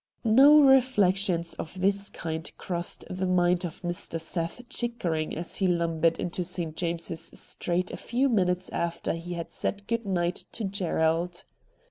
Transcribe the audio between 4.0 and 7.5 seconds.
Seth Chickering as he lumbered into St. James's